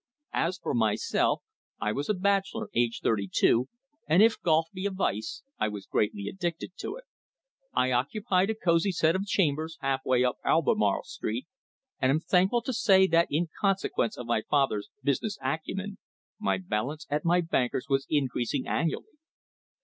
As 0.33 0.57
for 0.57 0.73
myself, 0.73 1.43
I 1.79 1.91
was 1.91 2.09
a 2.09 2.15
bachelor, 2.15 2.71
aged 2.73 3.03
thirty 3.03 3.29
two, 3.31 3.67
and 4.07 4.23
if 4.23 4.41
golf 4.41 4.65
be 4.73 4.87
a 4.87 4.89
vice 4.89 5.43
I 5.59 5.67
was 5.67 5.85
greatly 5.85 6.27
addicted 6.27 6.71
to 6.77 6.95
it. 6.95 7.03
I 7.75 7.91
occupied 7.91 8.49
a 8.49 8.55
cosy 8.55 8.91
set 8.91 9.15
of 9.15 9.27
chambers, 9.27 9.77
half 9.79 10.03
way 10.03 10.23
up 10.23 10.37
Albemarle 10.43 11.03
Street, 11.03 11.45
and 11.99 12.09
am 12.09 12.19
thankful 12.19 12.63
to 12.63 12.73
say 12.73 13.05
that 13.09 13.27
in 13.29 13.49
consequence 13.59 14.17
of 14.17 14.25
my 14.25 14.41
father's 14.49 14.89
business 15.03 15.37
acumen, 15.39 15.99
my 16.39 16.57
balance 16.57 17.05
at 17.11 17.23
my 17.23 17.39
bankers 17.39 17.85
was 17.87 18.07
increasing 18.09 18.65
annually. 18.65 19.19